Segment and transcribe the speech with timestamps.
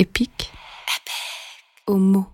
[0.00, 0.50] Épique.
[1.86, 2.24] Homo.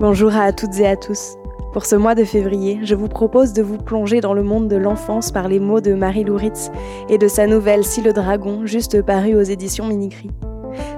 [0.00, 1.34] Bonjour à toutes et à tous.
[1.74, 4.76] Pour ce mois de février, je vous propose de vous plonger dans le monde de
[4.76, 6.70] l'enfance par les mots de Marie Louritz
[7.10, 10.30] et de sa nouvelle Si le dragon, juste parue aux éditions Minicry.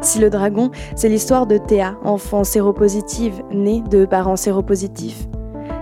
[0.00, 5.26] Si le dragon, c'est l'histoire de Théa, enfant séropositive, née de parents séropositifs.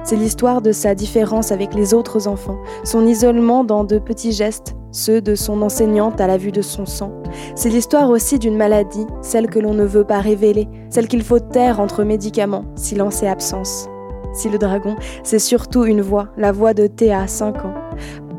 [0.05, 4.75] C'est l'histoire de sa différence avec les autres enfants, son isolement dans de petits gestes,
[4.95, 7.13] ceux de son enseignante à la vue de son sang.
[7.57, 11.41] C'est l'histoire aussi d'une maladie, celle que l'on ne veut pas révéler, celle qu'il faut
[11.41, 13.89] taire entre médicaments, silence et absence.
[14.33, 17.75] Si le dragon, c'est surtout une voix, la voix de Théa, 5 ans.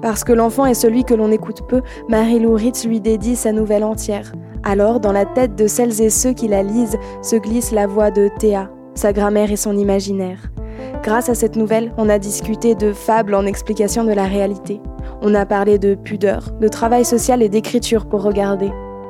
[0.02, 3.84] Parce que l'enfant est celui que l'on écoute peu, Marie-Lou Ritz lui dédie sa nouvelle
[3.84, 4.32] entière.
[4.64, 8.12] Alors, dans la tête de celles et ceux qui la lisent, se glisse la voix
[8.12, 10.52] de Théa, sa grammaire et son imaginaire.
[11.04, 14.82] Grâce à cette nouvelle, on a discuté de fables en explication de la réalité.
[15.28, 18.70] On a parlé de pudeur, de travail social et d'écriture pour regarder,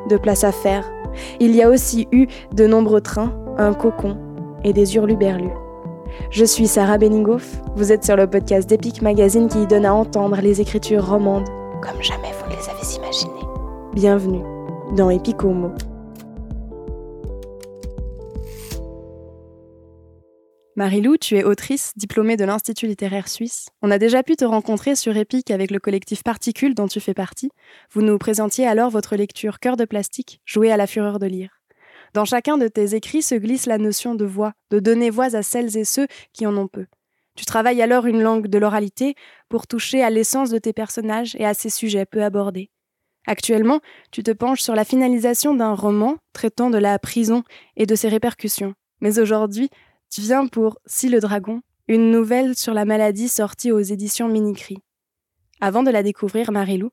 [0.09, 0.89] de place à faire.
[1.41, 4.17] Il y a aussi eu de nombreux trains, un cocon
[4.63, 5.51] et des hurluberlus.
[6.29, 10.39] Je suis Sarah Beningoff, vous êtes sur le podcast d'Epic Magazine qui donne à entendre
[10.41, 11.49] les écritures romandes
[11.81, 13.49] comme jamais vous ne les avez imaginées.
[13.93, 14.43] Bienvenue
[14.95, 15.71] dans Epic Homo.
[20.77, 23.69] Marilou, tu es autrice, diplômée de l'Institut littéraire suisse.
[23.81, 27.13] On a déjà pu te rencontrer sur Epic avec le collectif Particule dont tu fais
[27.13, 27.49] partie.
[27.93, 31.61] Vous nous présentiez alors votre lecture Cœur de plastique, jouée à la fureur de lire.
[32.13, 35.43] Dans chacun de tes écrits se glisse la notion de voix, de donner voix à
[35.43, 36.87] celles et ceux qui en ont peu.
[37.37, 39.15] Tu travailles alors une langue de l'oralité
[39.47, 42.69] pour toucher à l'essence de tes personnages et à ces sujets peu abordés.
[43.27, 43.79] Actuellement,
[44.11, 47.43] tu te penches sur la finalisation d'un roman traitant de la prison
[47.77, 48.73] et de ses répercussions.
[48.99, 49.69] Mais aujourd'hui,
[50.09, 54.77] tu viens pour Si le dragon, une nouvelle sur la maladie sortie aux éditions Minicry.
[55.61, 56.91] Avant de la découvrir, Marilou,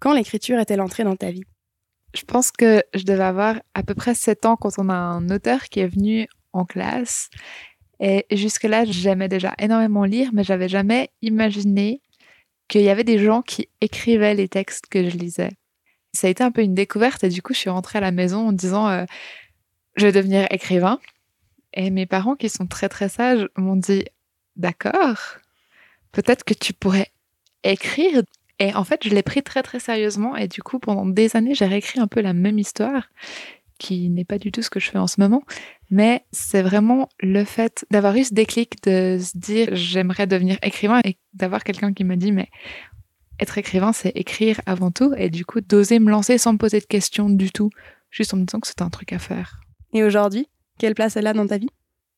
[0.00, 1.44] quand l'écriture est-elle entrée dans ta vie?
[2.14, 5.28] Je pense que je devais avoir à peu près 7 ans quand on a un
[5.30, 7.30] auteur qui est venu en classe.
[8.00, 12.00] Et jusque-là, j'aimais déjà énormément lire, mais j'avais jamais imaginé
[12.68, 15.50] qu'il y avait des gens qui écrivaient les textes que je lisais.
[16.12, 18.10] Ça a été un peu une découverte et du coup, je suis rentrée à la
[18.10, 19.04] maison en disant euh,
[19.96, 20.98] je vais devenir écrivain.
[21.74, 24.04] Et mes parents, qui sont très très sages, m'ont dit
[24.56, 25.18] D'accord,
[26.12, 27.08] peut-être que tu pourrais
[27.64, 28.22] écrire.
[28.58, 30.36] Et en fait, je l'ai pris très très sérieusement.
[30.36, 33.08] Et du coup, pendant des années, j'ai réécrit un peu la même histoire,
[33.78, 35.42] qui n'est pas du tout ce que je fais en ce moment.
[35.90, 41.00] Mais c'est vraiment le fait d'avoir eu ce déclic de se dire j'aimerais devenir écrivain
[41.04, 42.48] et d'avoir quelqu'un qui m'a dit mais
[43.40, 45.12] être écrivain, c'est écrire avant tout.
[45.16, 47.70] Et du coup, d'oser me lancer sans me poser de questions du tout,
[48.10, 49.60] juste en me disant que c'était un truc à faire.
[49.92, 50.48] Et aujourd'hui,
[50.82, 51.70] quelle place elle a dans ta vie?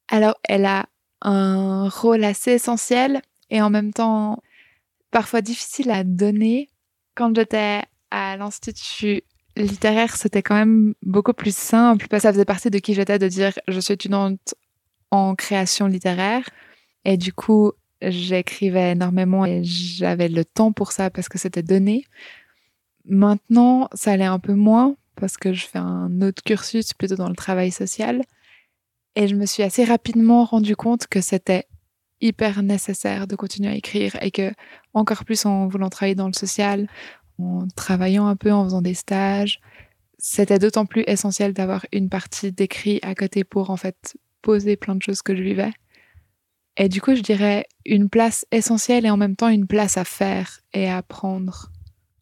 [0.09, 0.87] Alors, elle a
[1.21, 3.21] un rôle assez essentiel
[3.51, 4.43] et en même temps
[5.11, 6.71] parfois difficile à donner.
[7.15, 9.21] Quand j'étais à l'Institut
[9.55, 13.53] littéraire, c'était quand même beaucoup plus simple ça faisait partie de qui j'étais de dire
[13.69, 14.55] je suis étudiante
[15.11, 16.49] en création littéraire.
[17.05, 22.07] Et du coup, j'écrivais énormément et j'avais le temps pour ça parce que c'était donné.
[23.05, 27.29] Maintenant, ça allait un peu moins parce que je fais un autre cursus plutôt dans
[27.29, 28.23] le travail social.
[29.17, 31.67] Et je me suis assez rapidement rendu compte que c'était
[32.21, 34.53] hyper nécessaire de continuer à écrire et que,
[34.93, 36.89] encore plus en voulant travailler dans le social,
[37.39, 39.61] en travaillant un peu, en faisant des stages,
[40.19, 44.95] c'était d'autant plus essentiel d'avoir une partie d'écrit à côté pour en fait poser plein
[44.95, 45.73] de choses que je vivais.
[46.77, 50.05] Et du coup, je dirais une place essentielle et en même temps une place à
[50.05, 51.71] faire et à apprendre.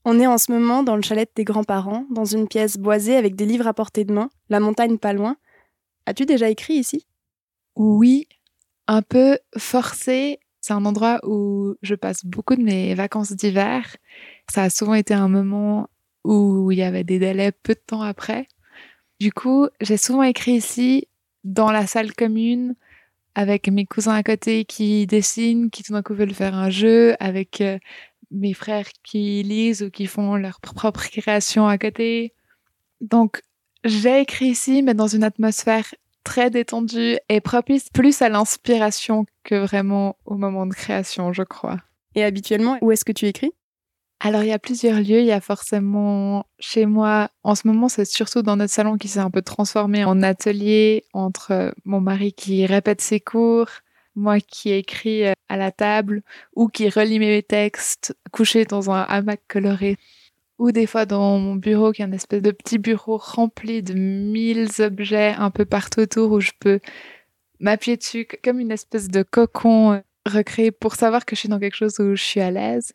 [0.04, 3.16] On est en ce moment dans le chalet de tes grands-parents, dans une pièce boisée
[3.16, 5.36] avec des livres à portée de main, la montagne pas loin.
[6.06, 7.06] As-tu déjà écrit ici?
[7.76, 8.26] Oui,
[8.88, 10.40] un peu forcé.
[10.60, 13.96] C'est un endroit où je passe beaucoup de mes vacances d'hiver.
[14.50, 15.88] Ça a souvent été un moment
[16.24, 18.46] où il y avait des délais peu de temps après.
[19.20, 21.08] Du coup, j'ai souvent écrit ici,
[21.44, 22.74] dans la salle commune,
[23.34, 27.14] avec mes cousins à côté qui dessinent, qui tout d'un coup veulent faire un jeu,
[27.20, 27.78] avec euh,
[28.30, 32.34] mes frères qui lisent ou qui font leur propre création à côté.
[33.00, 33.42] Donc,
[33.84, 35.87] j'ai écrit ici, mais dans une atmosphère
[36.25, 41.79] très détendue et propice plus à l'inspiration que vraiment au moment de création, je crois.
[42.14, 43.52] Et habituellement, où est-ce que tu écris?
[44.20, 45.19] Alors, il y a plusieurs lieux.
[45.19, 49.08] Il y a forcément chez moi, en ce moment, c'est surtout dans notre salon qui
[49.08, 53.69] s'est un peu transformé en atelier entre mon mari qui répète ses cours,
[54.14, 56.23] moi qui écris euh, à la table
[56.55, 59.96] ou qui relis mes textes couché dans un hamac coloré
[60.62, 63.94] ou des fois dans mon bureau qui est un espèce de petit bureau rempli de
[63.94, 66.79] mille objets un peu partout autour où je peux
[67.59, 71.59] m'appuyer dessus comme une espèce de cocon euh, recréé pour savoir que je suis dans
[71.59, 72.93] quelque chose où je suis à l'aise.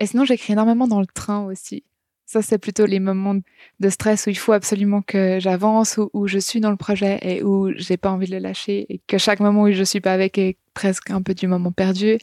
[0.00, 1.84] Et sinon, j'écris énormément dans le train aussi.
[2.26, 3.36] Ça, c'est plutôt les moments
[3.78, 7.44] de stress où il faut absolument que j'avance, où, je suis dans le projet et
[7.44, 10.14] où j'ai pas envie de le lâcher et que chaque moment où je suis pas
[10.14, 12.18] avec est presque un peu du moment perdu.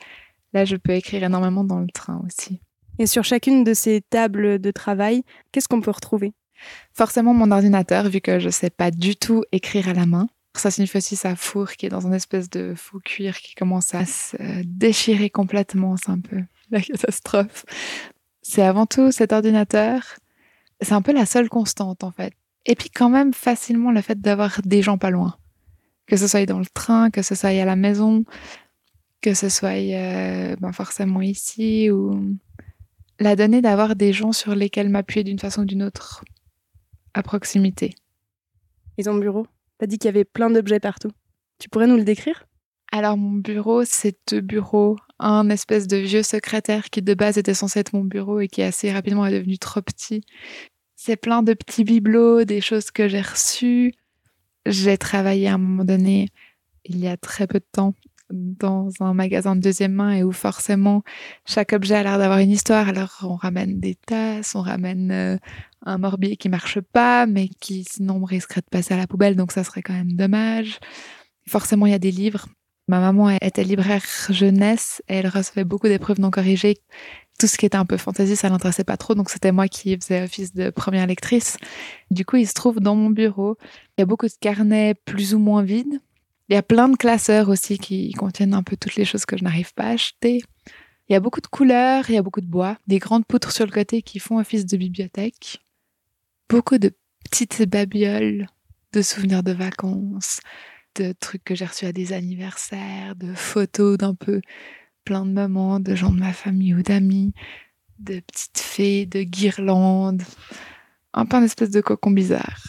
[0.52, 2.60] Là, je peux écrire énormément dans le train aussi.
[3.00, 6.34] Et sur chacune de ces tables de travail, qu'est-ce qu'on peut retrouver?
[6.94, 10.28] Forcément mon ordinateur, vu que je sais pas du tout écrire à la main.
[10.56, 13.94] Ça signifie aussi sa four qui est dans une espèce de faux cuir qui commence
[13.94, 15.98] à se déchirer complètement.
[15.98, 17.66] C'est un peu la catastrophe.
[18.42, 20.02] C'est avant tout cet ordinateur.
[20.80, 22.34] C'est un peu la seule constante en fait.
[22.66, 25.38] Et puis quand même facilement le fait d'avoir des gens pas loin.
[26.08, 28.24] Que ce soit dans le train, que ce soit à la maison,
[29.22, 32.38] que ce soit euh, ben forcément ici ou
[33.20, 36.24] la donnée d'avoir des gens sur lesquels m'appuyer d'une façon ou d'une autre
[37.14, 37.96] à proximité.
[38.98, 39.48] Et ton bureau?
[39.78, 41.12] T'as dit qu'il y avait plein d'objets partout.
[41.60, 42.46] Tu pourrais nous le décrire?
[42.92, 44.98] Alors mon bureau, c'est deux bureaux.
[45.20, 48.62] Un espèce de vieux secrétaire qui de base était censé être mon bureau et qui
[48.62, 50.22] assez rapidement est devenu trop petit.
[50.96, 53.94] C'est plein de petits bibelots, des choses que j'ai reçues.
[54.66, 56.30] J'ai travaillé à un moment donné,
[56.86, 57.94] il y a très peu de temps,
[58.32, 61.04] dans un magasin de deuxième main et où forcément
[61.46, 62.88] chaque objet a l'air d'avoir une histoire.
[62.90, 65.38] Alors on ramène des tasses, on ramène euh,
[65.86, 69.52] un morbier qui marche pas, mais qui sinon risquerait de passer à la poubelle, donc
[69.52, 70.80] ça serait quand même dommage.
[71.48, 72.48] Forcément, il y a des livres.
[72.88, 76.78] Ma maman était libraire jeunesse et elle recevait beaucoup d'épreuves non corrigées.
[77.40, 79.96] Tout ce qui était un peu fantaisie, ça l'intéressait pas trop, donc c'était moi qui
[79.98, 81.58] faisais office de première lectrice.
[82.12, 83.58] Du coup, il se trouve dans mon bureau.
[83.98, 86.00] Il y a beaucoup de carnets plus ou moins vides.
[86.50, 89.38] Il y a plein de classeurs aussi qui contiennent un peu toutes les choses que
[89.38, 90.42] je n'arrive pas à acheter.
[91.08, 93.52] Il y a beaucoup de couleurs, il y a beaucoup de bois, des grandes poutres
[93.52, 95.60] sur le côté qui font office de bibliothèque
[96.50, 96.92] beaucoup de
[97.24, 98.48] petites babioles
[98.94, 100.40] de souvenirs de vacances,
[100.96, 104.42] de trucs que j'ai reçus à des anniversaires, de photos d'un peu
[105.04, 107.34] plein de moments, de gens de ma famille ou d'amis,
[108.00, 110.24] de petites fées, de guirlandes,
[111.14, 112.64] un peu une espèce de cocon bizarre.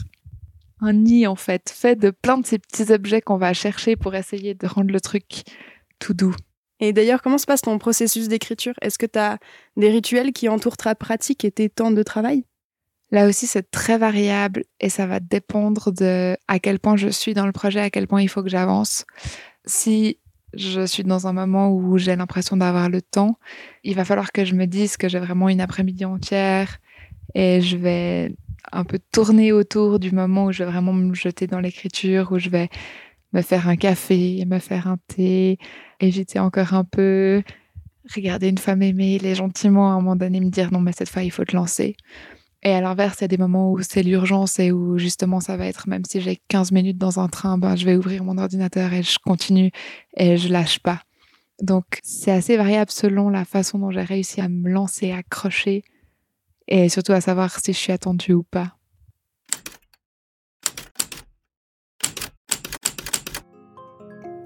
[0.81, 4.15] Un nid en fait, fait de plein de ces petits objets qu'on va chercher pour
[4.15, 5.45] essayer de rendre le truc
[5.99, 6.35] tout doux.
[6.81, 8.75] Et d'ailleurs, comment se passe ton processus d'écriture?
[8.83, 9.39] Est-ce que tu as
[9.77, 12.45] des rituels qui entourent ta pratique et tes temps de travail?
[13.11, 17.35] Là aussi, c'est très variable et ça va dépendre de à quel point je suis
[17.35, 19.07] dans le projet, à quel point il faut que j'avance.
[19.65, 20.19] Si
[20.55, 23.39] je suis dans un moment où j'ai l'impression d'avoir le temps,
[23.85, 26.79] il va falloir que je me dise que j'ai vraiment une après-midi entière
[27.35, 28.35] et je vais
[28.73, 32.39] un peu tourner autour du moment où je vais vraiment me jeter dans l'écriture, où
[32.39, 32.69] je vais
[33.33, 35.59] me faire un café, me faire un thé,
[36.01, 37.43] éviter encore un peu,
[38.15, 41.09] regarder une femme aimée, les gentiment à un moment donné me dire non mais cette
[41.09, 41.97] fois il faut te lancer.
[42.63, 45.57] Et à l'inverse, il y a des moments où c'est l'urgence et où justement ça
[45.57, 48.39] va être, même si j'ai 15 minutes dans un train, ben, je vais ouvrir mon
[48.39, 49.71] ordinateur et je continue
[50.17, 51.03] et je lâche pas.
[51.63, 55.85] Donc c'est assez variable selon la façon dont j'ai réussi à me lancer, à accrocher
[56.69, 58.77] et surtout à savoir si je suis attendue ou pas.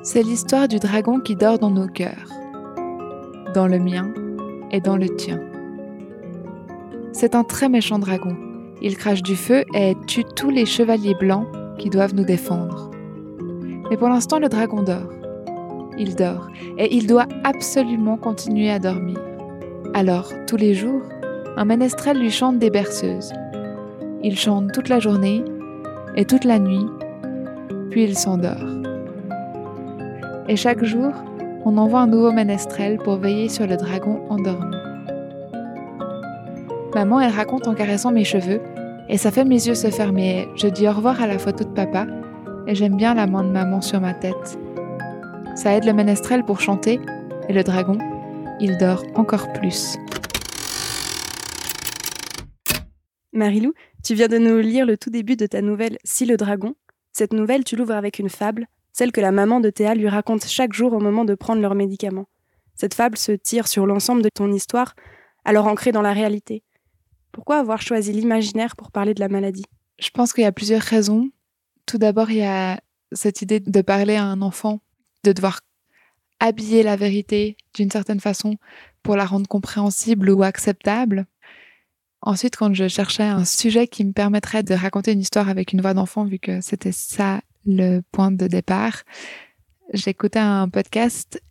[0.03, 2.31] C'est l'histoire du dragon qui dort dans nos cœurs,
[3.55, 4.13] dans le mien
[4.71, 5.41] et dans le tien.
[7.13, 8.37] C'est un très méchant dragon.
[8.83, 11.47] Il crache du feu et tue tous les chevaliers blancs
[11.79, 12.91] qui doivent nous défendre.
[13.91, 15.13] Mais pour l'instant, le dragon dort.
[15.99, 19.19] Il dort et il doit absolument continuer à dormir.
[19.93, 21.03] Alors, tous les jours,
[21.57, 23.33] un ménestrel lui chante des berceuses.
[24.23, 25.45] Il chante toute la journée
[26.17, 26.87] et toute la nuit,
[27.91, 28.65] puis il s'endort.
[30.49, 31.13] Et chaque jour,
[31.65, 34.77] on envoie un nouveau ménestrel pour veiller sur le dragon endormi.
[36.95, 38.61] Maman, elle raconte en caressant mes cheveux,
[39.09, 40.49] et ça fait mes yeux se fermer.
[40.57, 42.07] Je dis au revoir à la photo de papa,
[42.67, 44.59] et j'aime bien la main de maman sur ma tête.
[45.55, 47.01] Ça aide le ménestrel pour chanter,
[47.49, 47.99] et le dragon,
[48.61, 49.97] il dort encore plus.
[53.33, 53.73] Marilou,
[54.03, 56.75] tu viens de nous lire le tout début de ta nouvelle Si le dragon.
[57.13, 60.47] Cette nouvelle, tu l'ouvres avec une fable, celle que la maman de Théa lui raconte
[60.47, 62.29] chaque jour au moment de prendre leurs médicaments.
[62.75, 64.95] Cette fable se tire sur l'ensemble de ton histoire,
[65.45, 66.63] alors ancrée dans la réalité.
[67.31, 69.65] Pourquoi avoir choisi l'imaginaire pour parler de la maladie?
[70.01, 71.31] Je pense qu'il y a plusieurs raisons.
[71.87, 72.81] Tout d'abord, il y a
[73.13, 74.81] cette idée de parler à un enfant,
[75.25, 75.61] de devoir
[76.41, 78.57] habiller la vérité d'une certaine façon
[79.03, 81.27] pour la rendre compréhensible ou acceptable.
[82.23, 85.81] Ensuite, quand je cherchais un sujet qui me permettrait de raconter une histoire avec une
[85.81, 89.03] voix d'enfant, vu que c'était ça le point de départ,
[89.95, 91.43] j'écoutais un podcast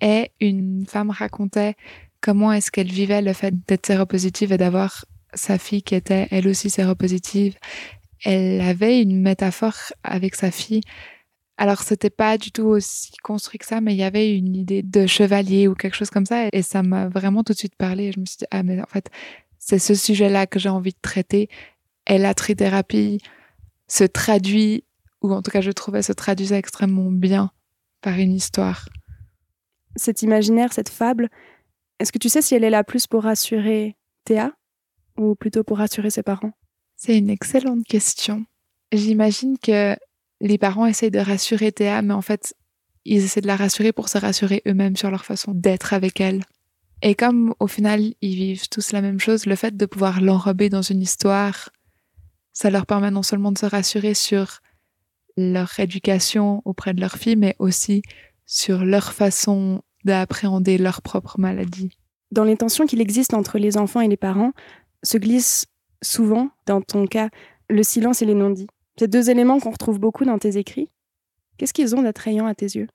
[0.00, 1.74] et une femme racontait
[2.20, 6.46] comment est-ce qu'elle vivait le fait d'être séropositive et d'avoir sa fille qui était elle
[6.48, 7.56] aussi séropositive,
[8.24, 10.82] elle avait une métaphore avec sa fille.
[11.56, 14.82] Alors c'était pas du tout aussi construit que ça, mais il y avait une idée
[14.82, 18.12] de chevalier ou quelque chose comme ça, et ça m'a vraiment tout de suite parlé.
[18.12, 19.10] je me suis dit ah mais en fait
[19.64, 21.48] c'est ce sujet-là que j'ai envie de traiter.
[22.08, 23.22] Et la trithérapie
[23.86, 24.84] se traduit,
[25.22, 27.52] ou en tout cas je trouvais se traduisait extrêmement bien
[28.00, 28.88] par une histoire.
[29.94, 31.30] Cet imaginaire, cette fable,
[32.00, 34.52] est-ce que tu sais si elle est là plus pour rassurer Théa
[35.16, 36.52] ou plutôt pour rassurer ses parents?
[36.96, 38.44] C'est une excellente question.
[38.90, 39.96] J'imagine que
[40.40, 42.54] les parents essayent de rassurer Théa, mais en fait,
[43.04, 46.42] ils essaient de la rassurer pour se rassurer eux-mêmes sur leur façon d'être avec elle.
[47.02, 50.68] Et comme au final, ils vivent tous la même chose, le fait de pouvoir l'enrober
[50.68, 51.70] dans une histoire,
[52.52, 54.60] ça leur permet non seulement de se rassurer sur
[55.36, 58.02] leur éducation auprès de leur fille, mais aussi
[58.46, 61.98] sur leur façon d'appréhender leur propre maladie.
[62.30, 64.52] Dans les tensions qu'il existe entre les enfants et les parents,
[65.02, 65.66] se glisse
[66.02, 67.30] souvent, dans ton cas,
[67.68, 68.68] le silence et les non-dits.
[68.98, 70.88] Ces deux éléments qu'on retrouve beaucoup dans tes écrits.
[71.56, 72.88] Qu'est-ce qu'ils ont d'attrayant à tes yeux?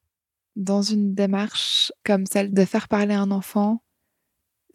[0.56, 3.82] Dans une démarche comme celle de faire parler un enfant,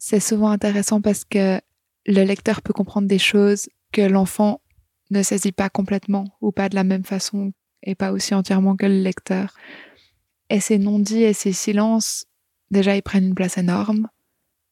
[0.05, 1.61] c'est souvent intéressant parce que
[2.05, 4.59] le lecteur peut comprendre des choses que l'enfant
[5.11, 8.85] ne saisit pas complètement ou pas de la même façon et pas aussi entièrement que
[8.85, 9.53] le lecteur.
[10.49, 12.25] Et ces non-dits et ces silences,
[12.69, 14.09] déjà, ils prennent une place énorme.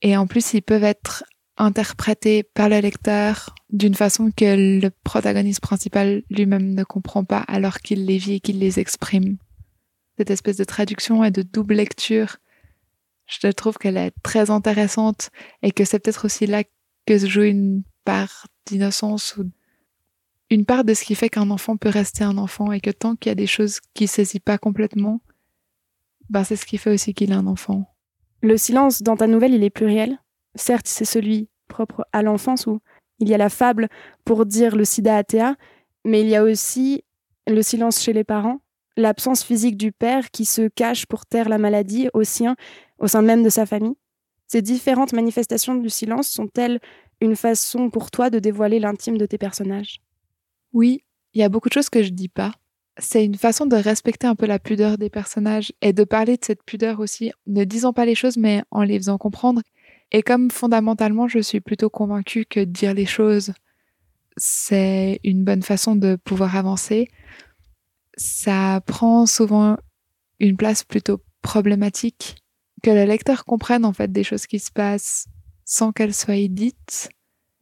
[0.01, 1.23] Et en plus, ils peuvent être
[1.55, 7.77] interprétés par le lecteur d'une façon que le protagoniste principal lui-même ne comprend pas alors
[7.79, 9.37] qu'il les vit et qu'il les exprime.
[10.17, 12.35] Cette espèce de traduction et de double lecture
[13.31, 15.29] je trouve qu'elle est très intéressante
[15.61, 16.63] et que c'est peut-être aussi là
[17.05, 19.49] que se joue une part d'innocence ou
[20.49, 23.15] une part de ce qui fait qu'un enfant peut rester un enfant et que tant
[23.15, 25.21] qu'il y a des choses qu'il saisit pas complètement,
[26.29, 27.85] ben c'est ce qui fait aussi qu'il est un enfant.
[28.41, 30.17] Le silence dans ta nouvelle, il est pluriel.
[30.55, 32.81] Certes, c'est celui propre à l'enfance où
[33.19, 33.87] il y a la fable
[34.25, 35.55] pour dire le sida à Théa,
[36.03, 37.03] mais il y a aussi
[37.47, 38.59] le silence chez les parents,
[38.97, 42.55] l'absence physique du père qui se cache pour taire la maladie au sien
[43.01, 43.95] au sein même de sa famille
[44.47, 46.79] Ces différentes manifestations du silence sont-elles
[47.19, 49.99] une façon pour toi de dévoiler l'intime de tes personnages?
[50.71, 51.03] Oui,
[51.33, 52.53] il y a beaucoup de choses que je dis pas.
[52.97, 56.45] C'est une façon de respecter un peu la pudeur des personnages et de parler de
[56.45, 59.61] cette pudeur aussi, ne disant pas les choses mais en les faisant comprendre.
[60.11, 63.53] Et comme fondamentalement je suis plutôt convaincue que dire les choses,
[64.37, 67.07] c'est une bonne façon de pouvoir avancer,
[68.17, 69.77] ça prend souvent
[70.39, 72.40] une place plutôt problématique
[72.81, 75.27] que le lecteur comprenne en fait des choses qui se passent
[75.65, 77.09] sans qu'elles soient dites,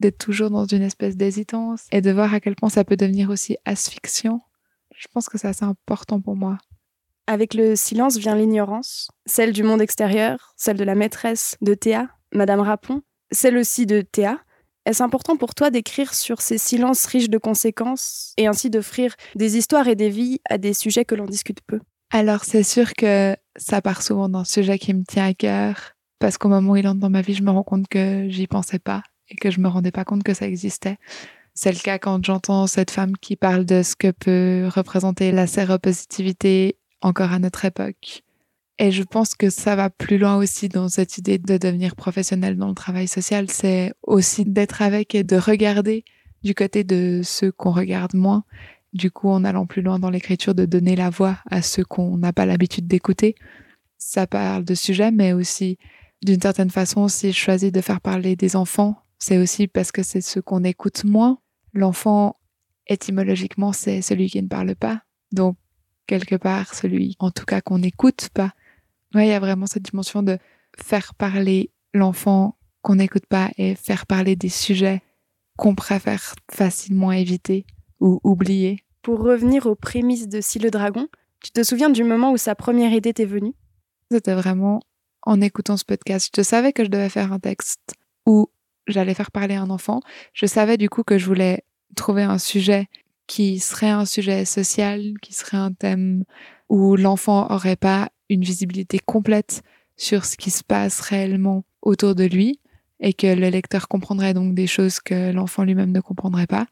[0.00, 3.30] d'être toujours dans une espèce d'hésitance et de voir à quel point ça peut devenir
[3.30, 4.40] aussi asphyxiant.
[4.96, 6.58] Je pense que c'est assez important pour moi.
[7.26, 12.08] Avec le silence vient l'ignorance, celle du monde extérieur, celle de la maîtresse de Théa,
[12.32, 14.40] Madame Rapon, celle aussi de Théa.
[14.86, 19.56] Est-ce important pour toi d'écrire sur ces silences riches de conséquences et ainsi d'offrir des
[19.56, 21.78] histoires et des vies à des sujets que l'on discute peu?
[22.10, 26.38] Alors c'est sûr que ça part souvent d'un sujet qui me tient à cœur, parce
[26.38, 28.80] qu'au moment où il entre dans ma vie, je me rends compte que j'y pensais
[28.80, 30.98] pas et que je me rendais pas compte que ça existait.
[31.54, 35.46] C'est le cas quand j'entends cette femme qui parle de ce que peut représenter la
[35.46, 38.22] séropositivité encore à notre époque.
[38.78, 42.56] Et je pense que ça va plus loin aussi dans cette idée de devenir professionnel
[42.56, 43.50] dans le travail social.
[43.50, 46.04] C'est aussi d'être avec et de regarder
[46.42, 48.44] du côté de ceux qu'on regarde moins
[48.92, 52.16] du coup, en allant plus loin dans l'écriture, de donner la voix à ceux qu'on
[52.16, 53.34] n'a pas l'habitude d'écouter.
[53.98, 55.78] Ça parle de sujets, mais aussi,
[56.22, 60.02] d'une certaine façon, si je choisis de faire parler des enfants, c'est aussi parce que
[60.02, 61.38] c'est ceux qu'on écoute moins.
[61.72, 62.36] L'enfant,
[62.86, 65.02] étymologiquement, c'est celui qui ne parle pas.
[65.32, 65.56] Donc,
[66.06, 68.52] quelque part, celui, en tout cas, qu'on n'écoute pas.
[69.14, 70.38] Ouais, il y a vraiment cette dimension de
[70.76, 75.02] faire parler l'enfant qu'on n'écoute pas et faire parler des sujets
[75.56, 77.66] qu'on préfère facilement éviter
[78.00, 81.08] ou oublié Pour revenir aux prémices de Si le Dragon,
[81.42, 83.54] tu te souviens du moment où sa première idée t'est venue?
[84.10, 84.80] C'était vraiment
[85.22, 86.32] en écoutant ce podcast.
[86.36, 87.94] Je savais que je devais faire un texte
[88.26, 88.50] où
[88.86, 90.00] j'allais faire parler un enfant.
[90.32, 91.64] Je savais du coup que je voulais
[91.96, 92.88] trouver un sujet
[93.26, 96.24] qui serait un sujet social, qui serait un thème
[96.68, 99.62] où l'enfant aurait pas une visibilité complète
[99.96, 102.60] sur ce qui se passe réellement autour de lui
[103.00, 106.66] et que le lecteur comprendrait donc des choses que l'enfant lui-même ne comprendrait pas.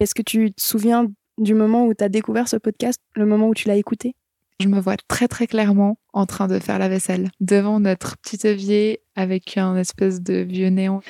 [0.00, 3.48] Est-ce que tu te souviens du moment où tu as découvert ce podcast, le moment
[3.48, 4.14] où tu l'as écouté?
[4.58, 8.46] Je me vois très très clairement en train de faire la vaisselle devant notre petit
[8.46, 11.02] évier avec un espèce de vieux néon.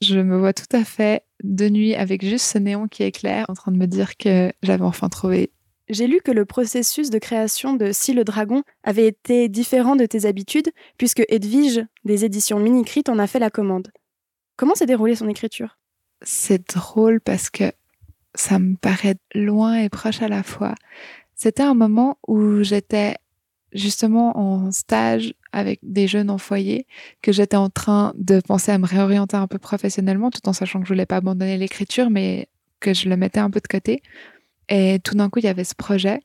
[0.00, 3.54] Je me vois tout à fait de nuit avec juste ce néon qui éclaire en
[3.54, 5.52] train de me dire que j'avais enfin trouvé.
[5.90, 10.06] J'ai lu que le processus de création de Si le Dragon avait été différent de
[10.06, 13.88] tes habitudes puisque Edwige des éditions Minicrit en a fait la commande.
[14.56, 15.76] Comment s'est déroulée son écriture?
[16.22, 17.72] C'est drôle parce que
[18.34, 20.74] ça me paraît loin et proche à la fois.
[21.34, 23.16] C'était un moment où j'étais
[23.72, 26.86] justement en stage avec des jeunes en foyer
[27.22, 30.80] que j'étais en train de penser à me réorienter un peu professionnellement tout en sachant
[30.80, 32.48] que je voulais pas abandonner l'écriture mais
[32.80, 34.02] que je le mettais un peu de côté.
[34.68, 36.20] Et tout d'un coup, il y avait ce projet.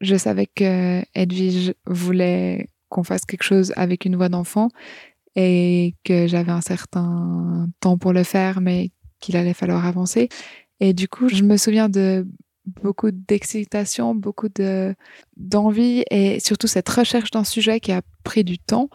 [0.00, 4.68] Je savais que Edwige voulait qu'on fasse quelque chose avec une voix d'enfant
[5.34, 8.90] et que j'avais un certain temps pour le faire, mais
[9.20, 10.28] qu'il allait falloir avancer.
[10.80, 12.26] Et du coup, je me souviens de
[12.66, 14.94] beaucoup d'excitation, beaucoup de
[15.36, 18.90] d'envie et surtout cette recherche d'un sujet qui a pris du temps.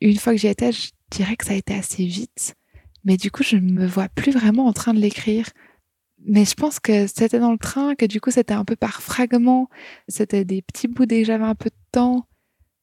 [0.00, 2.54] Une fois que j'y étais, je dirais que ça a été assez vite,
[3.04, 5.46] mais du coup, je ne me vois plus vraiment en train de l'écrire.
[6.24, 9.02] Mais je pense que c'était dans le train, que du coup, c'était un peu par
[9.02, 9.68] fragments,
[10.08, 12.26] c'était des petits bouts dès que un peu de temps.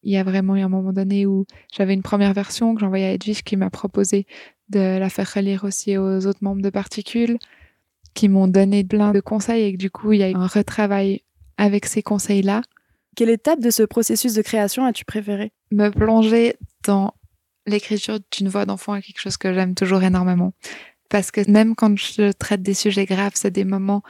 [0.03, 3.05] Il y a vraiment eu un moment donné où j'avais une première version que j'envoyais
[3.05, 4.25] à Edwige qui m'a proposé
[4.69, 7.37] de la faire relire aussi aux autres membres de Particules
[8.15, 10.47] qui m'ont donné plein de conseils et que du coup, il y a eu un
[10.47, 11.21] retravail
[11.57, 12.61] avec ces conseils-là.
[13.15, 17.13] Quelle étape de ce processus de création as-tu préféré Me plonger dans
[17.67, 20.53] l'écriture d'une voix d'enfant est quelque chose que j'aime toujours énormément.
[21.09, 24.01] Parce que même quand je traite des sujets graves, c'est des moments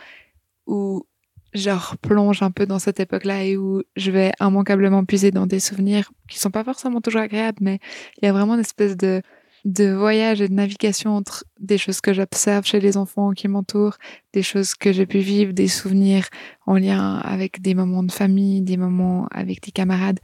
[0.65, 1.05] où
[1.53, 5.59] je replonge un peu dans cette époque-là et où je vais immanquablement puiser dans des
[5.59, 7.79] souvenirs qui sont pas forcément toujours agréables, mais
[8.21, 9.21] il y a vraiment une espèce de
[9.65, 13.97] de voyage et de navigation entre des choses que j'observe chez les enfants qui m'entourent,
[14.31, 16.27] des choses que j'ai pu vivre, des souvenirs
[16.67, 20.19] en lien avec des moments de famille, des moments avec des camarades.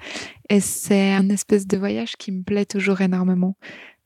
[0.49, 3.57] Et c'est un espèce de voyage qui me plaît toujours énormément.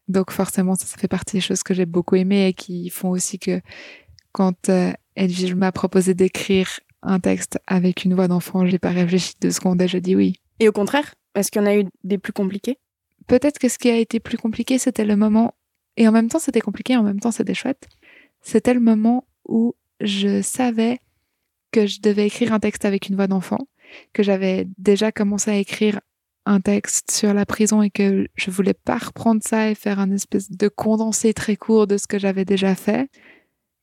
[0.07, 3.37] Donc forcément, ça, fait partie des choses que j'ai beaucoup aimées et qui font aussi
[3.37, 3.59] que
[4.31, 9.33] quand euh, Edwige m'a proposé d'écrire un texte avec une voix d'enfant, j'ai pas réfléchi
[9.41, 10.39] deux secondes et j'ai dit oui.
[10.59, 12.77] Et au contraire, est-ce qu'il y en a eu des plus compliqués?
[13.27, 15.55] Peut-être que ce qui a été plus compliqué, c'était le moment,
[15.97, 17.87] et en même temps c'était compliqué, en même temps c'était chouette,
[18.41, 20.99] c'était le moment où je savais
[21.71, 23.67] que je devais écrire un texte avec une voix d'enfant,
[24.13, 25.99] que j'avais déjà commencé à écrire
[26.45, 30.11] un texte sur la prison et que je voulais pas reprendre ça et faire un
[30.11, 33.09] espèce de condensé très court de ce que j'avais déjà fait.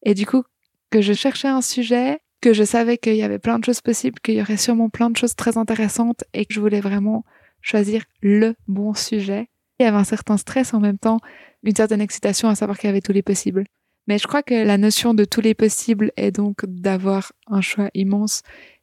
[0.04, 0.44] Et du coup,
[0.90, 4.20] que je cherchais un sujet, que je savais qu'il y avait plein de choses possibles,
[4.20, 7.24] qu'il y aurait sûrement plein de choses très intéressantes et que je voulais vraiment
[7.62, 9.48] choisir le bon sujet.
[9.80, 11.18] Il y avait un certain stress en même temps,
[11.62, 13.64] une certaine excitation à savoir qu'il y avait tous les possibles.
[14.08, 17.88] Mais je crois que la notion de tous les possibles et donc d'avoir un choix
[17.94, 18.42] immense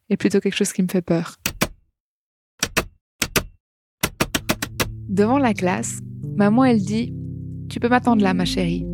[0.09, 1.35] est plutôt quelque chose qui me fait peur.
[5.09, 5.99] Devant la classe,
[6.35, 7.13] maman elle dit
[7.69, 8.85] Tu peux m'attendre là, ma chérie.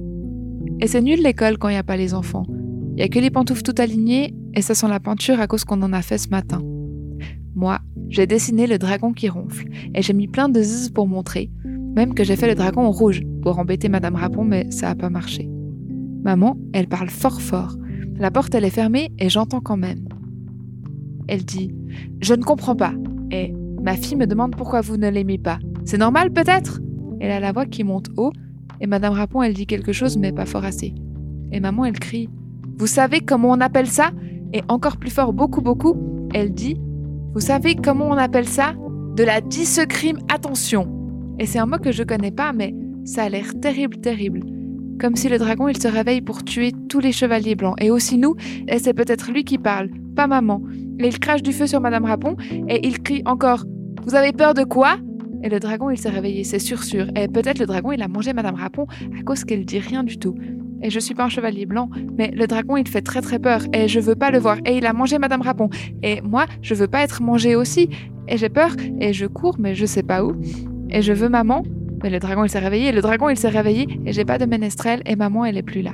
[0.80, 2.46] Et c'est nul l'école quand il n'y a pas les enfants.
[2.96, 5.64] Il y a que les pantoufles tout alignées et ça sent la peinture à cause
[5.66, 6.62] qu'on en a fait ce matin.
[7.56, 11.50] Moi, j'ai dessiné le dragon qui ronfle et j'ai mis plein de zzz pour montrer,
[11.96, 14.96] même que j'ai fait le dragon en rouge pour embêter Madame Rapon, mais ça n'a
[14.96, 15.50] pas marché.
[16.24, 17.78] Maman, elle parle fort fort.
[18.18, 20.08] La porte, elle est fermée et j'entends quand même.
[21.28, 21.74] Elle dit
[22.22, 22.94] Je ne comprends pas.
[23.32, 25.60] Et ma fille me demande pourquoi vous ne l'aimez pas.
[25.86, 26.82] C'est normal peut-être?
[27.22, 28.34] Elle a la voix qui monte haut
[28.82, 30.94] et Madame Rapon, elle dit quelque chose, mais pas fort assez.
[31.54, 32.30] Et maman, elle crie
[32.78, 34.12] Vous savez comment on appelle ça?
[34.52, 35.96] Et encore plus fort, beaucoup, beaucoup,
[36.34, 36.78] elle dit
[37.36, 38.76] vous savez comment on appelle ça?
[39.18, 40.88] De la dissecrime attention.
[41.38, 44.40] Et c'est un mot que je connais pas, mais ça a l'air terrible, terrible.
[45.02, 48.18] Comme si le dragon, il se réveille pour tuer tous les chevaliers blancs, et aussi
[48.18, 48.36] nous,
[48.70, 50.62] et c'est peut-être lui qui parle, pas maman.
[50.98, 52.38] Et il crache du feu sur Madame Rapon,
[52.70, 53.66] et il crie encore
[54.06, 54.96] Vous avez peur de quoi?
[55.44, 57.08] Et le dragon, il s'est réveillé, c'est sûr, sûr.
[57.18, 58.88] Et peut-être le dragon, il a mangé Madame Rapon
[59.20, 60.36] à cause qu'elle dit rien du tout
[60.82, 63.62] et je suis pas un chevalier blanc, mais le dragon il fait très très peur.
[63.74, 64.58] Et je veux pas le voir.
[64.66, 65.70] Et il a mangé Madame Rapon.
[66.04, 67.90] Et moi je veux pas être mangé aussi.
[68.28, 68.76] Et j'ai peur.
[69.00, 70.34] Et je cours mais je sais pas où.
[70.90, 71.64] Et je veux maman.
[72.04, 72.92] Mais le dragon il s'est réveillé.
[72.92, 73.88] Le dragon il s'est réveillé.
[74.06, 75.02] Et j'ai pas de ménestrel.
[75.06, 75.94] Et maman elle est plus là.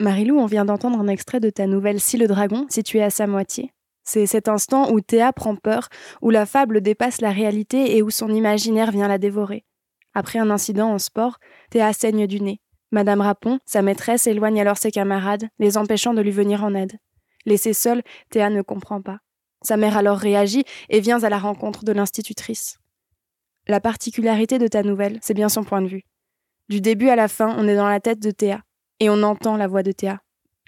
[0.00, 3.26] Marilou, on vient d'entendre un extrait de ta nouvelle Si le dragon, située à sa
[3.26, 3.70] moitié.
[4.02, 5.88] C'est cet instant où Théa prend peur,
[6.22, 9.64] où la fable dépasse la réalité et où son imaginaire vient la dévorer.
[10.14, 11.38] Après un incident en sport,
[11.70, 12.60] Théa saigne du nez.
[12.92, 16.98] Madame Rapon, sa maîtresse, éloigne alors ses camarades, les empêchant de lui venir en aide.
[17.46, 19.18] Laissée seule, Théa ne comprend pas.
[19.62, 22.78] Sa mère alors réagit et vient à la rencontre de l'institutrice.
[23.68, 26.02] La particularité de ta nouvelle, c'est bien son point de vue.
[26.68, 28.62] Du début à la fin, on est dans la tête de Théa,
[28.98, 30.20] et on entend la voix de Théa.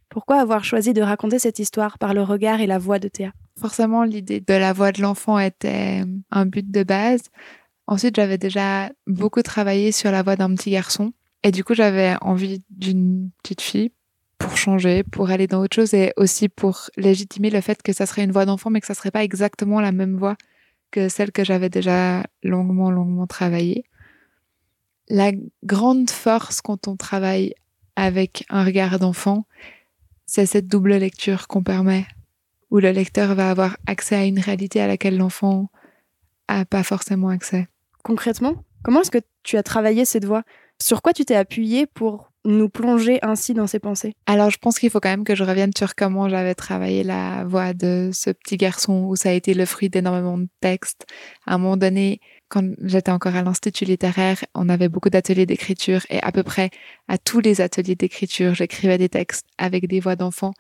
[0.09, 3.33] Pourquoi avoir choisi de raconter cette histoire par le regard et la voix de Théa?
[3.59, 7.23] Forcément, l'idée de la voix de l'enfant était un but de base.
[7.93, 11.13] Ensuite, j'avais déjà beaucoup travaillé sur la voix d'un petit garçon.
[11.43, 13.93] Et du coup, j'avais envie d'une petite fille
[14.39, 18.07] pour changer, pour aller dans autre chose et aussi pour légitimer le fait que ça
[18.07, 20.37] serait une voix d'enfant, mais que ça serait pas exactement la même voix
[20.91, 23.85] que celle que j'avais déjà longuement, longuement travaillée.
[25.11, 27.53] La grande force quand on travaille
[27.95, 29.45] avec un regard d'enfant,
[30.25, 32.07] c'est cette double lecture qu'on permet
[32.71, 35.71] où le lecteur va avoir accès à une réalité à laquelle l'enfant
[36.49, 37.69] a pas forcément accès.
[38.03, 40.43] Concrètement, comment est-ce que tu as travaillé cette voix
[40.81, 44.15] Sur quoi tu t'es appuyé pour nous plonger ainsi dans ses pensées?
[44.27, 47.45] Alors, je pense qu'il faut quand même que je revienne sur comment j'avais travaillé la
[47.45, 51.07] voix de ce petit garçon où ça a été le fruit d'énormément de textes.
[51.47, 56.03] À un moment donné, quand j'étais encore à l'Institut littéraire, on avait beaucoup d'ateliers d'écriture
[56.11, 56.71] et à peu près
[57.09, 60.55] à tous les ateliers d'écriture, j'écrivais des textes avec des voix d'enfants.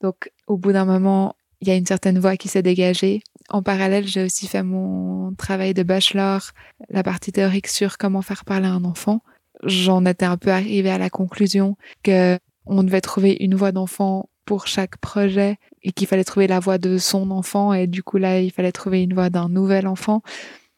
[0.00, 3.22] Donc, au bout d'un moment, il y a une certaine voix qui s'est dégagée.
[3.50, 6.50] En parallèle, j'ai aussi fait mon travail de bachelor,
[6.88, 9.20] la partie théorique sur comment faire parler un enfant
[9.62, 14.28] j'en étais un peu arrivée à la conclusion que on devait trouver une voix d'enfant
[14.44, 18.18] pour chaque projet et qu'il fallait trouver la voix de son enfant et du coup
[18.18, 20.22] là il fallait trouver une voix d'un nouvel enfant.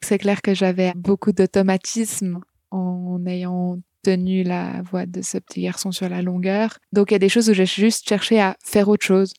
[0.01, 5.91] C'est clair que j'avais beaucoup d'automatisme en ayant tenu la voix de ce petit garçon
[5.91, 6.79] sur la longueur.
[6.93, 9.33] Donc il y a des choses où j'ai juste cherché à faire autre chose.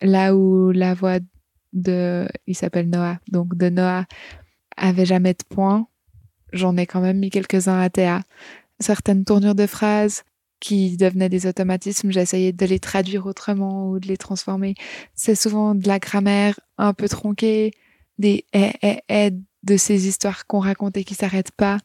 [0.00, 1.18] Là où la voix
[1.80, 4.06] de, il s'appelle Noah, donc de Noah
[4.76, 5.86] avait jamais de points,
[6.52, 8.22] j'en ai quand même mis quelques-uns à Théa
[8.80, 10.22] certaines tournures de phrases
[10.60, 14.74] qui devenaient des automatismes, j'essayais de les traduire autrement ou de les transformer.
[15.14, 17.72] C'est souvent de la grammaire un peu tronquée,
[18.18, 19.30] des eh, eh, eh
[19.62, 21.78] de ces histoires qu'on raconte et qui s'arrêtent pas.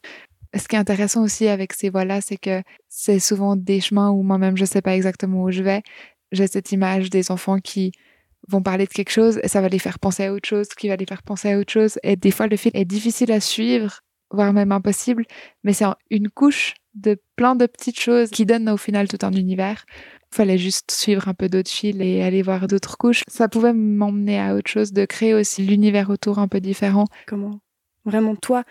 [0.56, 4.24] Ce qui est intéressant aussi avec ces voix-là, c'est que c'est souvent des chemins où
[4.24, 5.82] moi-même je sais pas exactement où je vais.
[6.32, 7.92] J'ai cette image des enfants qui
[8.48, 10.88] vont parler de quelque chose et ça va les faire penser à autre chose, qui
[10.88, 11.98] va les faire penser à autre chose.
[12.04, 14.00] Et des fois, le fil est difficile à suivre,
[14.32, 15.26] voire même impossible,
[15.64, 19.32] mais c'est une couche de plein de petites choses qui donnent au final tout un
[19.32, 19.86] univers.
[20.32, 23.24] Il fallait juste suivre un peu d'autres fils et aller voir d'autres couches.
[23.28, 27.06] Ça pouvait m'emmener à autre chose, de créer aussi l'univers autour un peu différent.
[27.28, 27.60] Comment?
[28.06, 28.64] Vraiment, toi,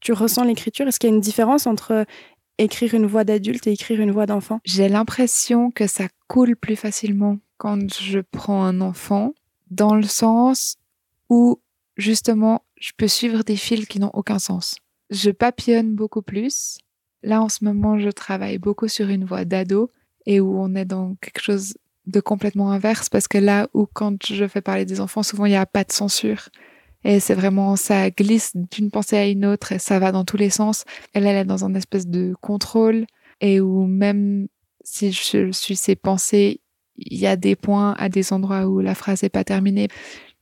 [0.00, 0.86] tu ressens l'écriture?
[0.86, 2.06] Est-ce qu'il y a une différence entre
[2.58, 4.60] écrire une voix d'adulte et écrire une voix d'enfant?
[4.64, 9.34] J'ai l'impression que ça coule plus facilement quand je prends un enfant,
[9.70, 10.76] dans le sens
[11.28, 11.60] où
[11.96, 14.76] justement je peux suivre des fils qui n'ont aucun sens.
[15.10, 16.78] Je papillonne beaucoup plus
[17.22, 19.90] Là, en ce moment, je travaille beaucoup sur une voie d'ado
[20.26, 24.24] et où on est dans quelque chose de complètement inverse parce que là où quand
[24.26, 26.48] je fais parler des enfants, souvent il n'y a pas de censure.
[27.04, 30.36] Et c'est vraiment, ça glisse d'une pensée à une autre et ça va dans tous
[30.36, 30.84] les sens.
[31.12, 33.06] Elle, elle est dans un espèce de contrôle
[33.40, 34.48] et où même
[34.82, 36.60] si je suis ses pensées,
[36.98, 39.88] il y a des points à des endroits où la phrase n'est pas terminée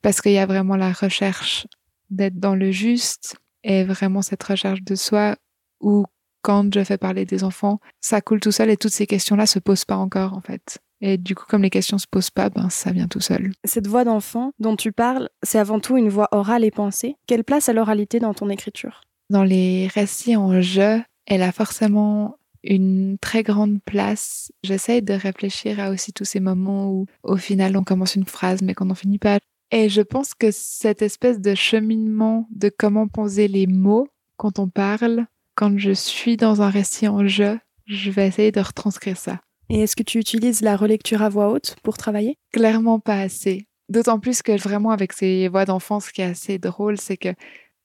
[0.02, 1.66] parce qu'il y a vraiment la recherche
[2.10, 5.36] d'être dans le juste et vraiment cette recherche de soi
[5.80, 6.04] où
[6.42, 9.58] quand je fais parler des enfants, ça coule tout seul et toutes ces questions-là se
[9.58, 10.78] posent pas encore en fait.
[11.00, 13.52] Et du coup, comme les questions se posent pas, ben ça vient tout seul.
[13.64, 17.16] Cette voix d'enfant dont tu parles, c'est avant tout une voix orale et pensée.
[17.26, 19.02] Quelle place a l'oralité dans ton écriture?
[19.28, 22.35] Dans les récits en jeu, elle a forcément
[22.66, 24.52] une très grande place.
[24.62, 28.62] J'essaye de réfléchir à aussi tous ces moments où, au final, on commence une phrase
[28.62, 29.38] mais qu'on n'en finit pas.
[29.70, 34.68] Et je pense que cette espèce de cheminement de comment poser les mots quand on
[34.68, 39.40] parle, quand je suis dans un récit en jeu, je vais essayer de retranscrire ça.
[39.68, 42.36] Et est-ce que tu utilises la relecture à voix haute pour travailler?
[42.52, 43.66] Clairement pas assez.
[43.88, 47.34] D'autant plus que vraiment avec ces voix d'enfant, ce qui est assez drôle, c'est que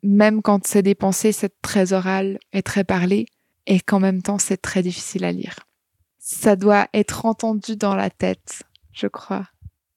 [0.04, 3.26] même quand c'est des pensées, c'est très oral et très parlé,
[3.68, 5.60] et qu'en même temps, c'est très difficile à lire.
[6.20, 9.48] Ça doit être entendu dans la tête, je crois.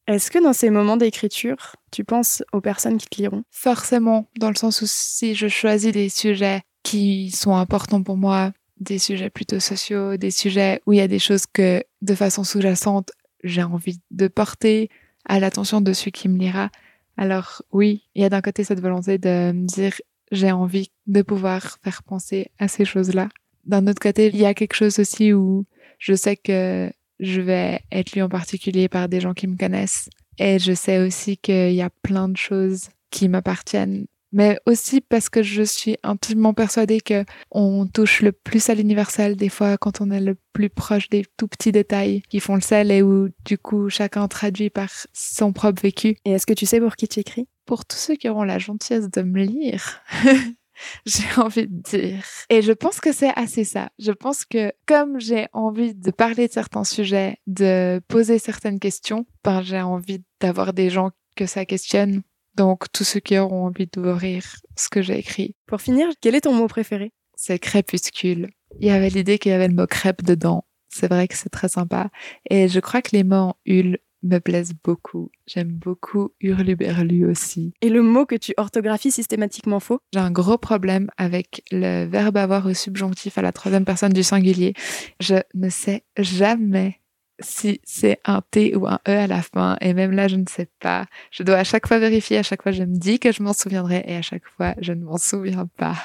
[0.07, 3.45] Est-ce que dans ces moments d'écriture, tu penses aux personnes qui te liront?
[3.51, 8.53] Forcément, dans le sens où si je choisis des sujets qui sont importants pour moi,
[8.79, 12.45] des sujets plutôt sociaux, des sujets où il y a des choses que, de façon
[12.45, 14.91] sous-jacente, j'ai envie de porter
[15.27, 16.71] à l'attention de celui qui me lira.
[17.17, 19.95] Alors oui, il y a d'un côté cette volonté de me dire
[20.33, 23.29] j'ai envie de pouvoir faire penser à ces choses-là.
[23.67, 25.65] D'un autre côté, il y a quelque chose aussi où
[25.99, 30.09] je sais que je vais être lu en particulier par des gens qui me connaissent.
[30.39, 35.29] Et je sais aussi qu'il y a plein de choses qui m'appartiennent mais aussi parce
[35.29, 40.01] que je suis intimement persuadée que on touche le plus à l'universel des fois quand
[40.01, 43.29] on est le plus proche des tout petits détails qui font le sel et où
[43.45, 46.17] du coup chacun traduit par son propre vécu.
[46.25, 47.47] Et est-ce que tu sais pour qui tu écris?
[47.65, 50.01] Pour tous ceux qui auront la gentillesse de me lire.
[51.07, 52.25] j'ai envie de dire.
[52.51, 53.91] Et je pense que c'est assez ça.
[53.99, 59.27] Je pense que comme j'ai envie de parler de certains sujets, de poser certaines questions,
[59.43, 62.23] ben j'ai envie d'avoir des gens que ça questionne
[62.57, 64.45] donc, tous ceux qui auront envie d'ouvrir
[64.77, 65.57] ce que j'ai écrit.
[65.67, 67.13] Pour finir, quel est ton mot préféré?
[67.35, 68.51] C'est crépuscule.
[68.79, 70.65] Il y avait l'idée qu'il y avait le mot crêpe dedans.
[70.89, 72.11] C'est vrai que c'est très sympa.
[72.49, 75.31] Et je crois que les mots en hul me plaisent beaucoup.
[75.47, 77.75] J'aime beaucoup hurluberlu aussi.
[77.81, 80.01] Et le mot que tu orthographies systématiquement faux?
[80.13, 84.23] J'ai un gros problème avec le verbe avoir au subjonctif à la troisième personne du
[84.23, 84.75] singulier.
[85.21, 87.01] Je ne sais jamais
[87.41, 89.77] si c'est un T ou un E à la fin.
[89.81, 91.07] Et même là, je ne sais pas.
[91.31, 92.39] Je dois à chaque fois vérifier.
[92.39, 94.05] À chaque fois, je me dis que je m'en souviendrai.
[94.07, 95.97] Et à chaque fois, je ne m'en souviens pas.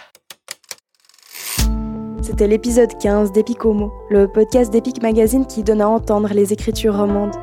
[2.22, 6.96] C'était l'épisode 15 d'Epic Homo, le podcast d'Epic Magazine qui donne à entendre les écritures
[6.96, 7.36] romandes.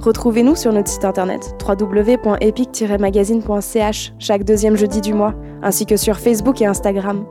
[0.00, 6.60] Retrouvez-nous sur notre site internet www.epic-magazine.ch chaque deuxième jeudi du mois, ainsi que sur Facebook
[6.60, 7.24] et Instagram.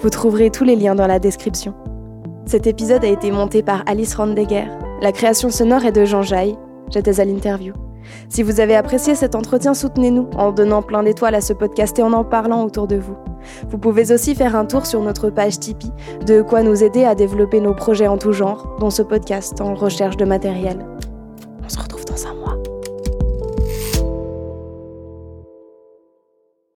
[0.00, 1.74] Vous trouverez tous les liens dans la description.
[2.46, 4.66] Cet épisode a été monté par Alice Randegger.
[5.02, 6.56] La création sonore est de Jean Jaille.
[6.90, 7.74] J'étais à l'interview.
[8.28, 12.02] Si vous avez apprécié cet entretien, soutenez-nous en donnant plein d'étoiles à ce podcast et
[12.02, 13.16] en en parlant autour de vous.
[13.68, 15.92] Vous pouvez aussi faire un tour sur notre page Tipeee,
[16.26, 19.74] de quoi nous aider à développer nos projets en tout genre, dont ce podcast en
[19.74, 20.84] recherche de matériel.
[21.68, 22.57] On se retrouve dans un mois.